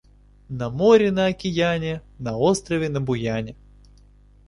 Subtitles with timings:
[0.49, 3.55] На море, на окияне, на острове на Буяне.